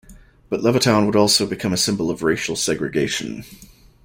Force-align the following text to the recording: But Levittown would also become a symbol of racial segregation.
But 0.49 0.61
Levittown 0.61 1.05
would 1.05 1.15
also 1.15 1.45
become 1.45 1.73
a 1.73 1.77
symbol 1.77 2.09
of 2.09 2.23
racial 2.23 2.55
segregation. 2.55 3.43